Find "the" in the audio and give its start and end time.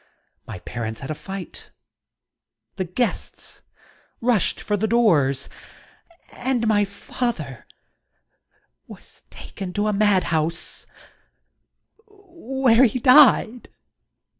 2.75-2.85, 4.75-4.87